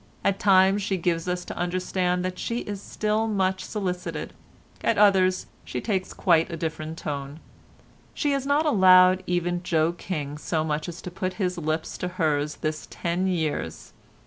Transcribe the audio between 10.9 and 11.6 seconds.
to put his